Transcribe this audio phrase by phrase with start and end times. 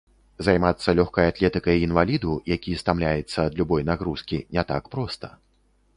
[0.45, 5.35] Займацца лёгкай атлетыкай інваліду, які стамляецца ад любой нагрузкі, не так проста.